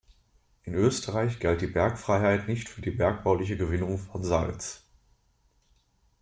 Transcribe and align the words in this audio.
In 0.63 0.73
Österreich 0.73 1.39
galt 1.39 1.61
die 1.61 1.67
Bergfreiheit 1.67 2.47
nicht 2.47 2.69
für 2.69 2.81
die 2.81 2.89
bergbauliche 2.89 3.55
Gewinnung 3.55 3.99
von 3.99 4.23
Salz. 4.23 4.83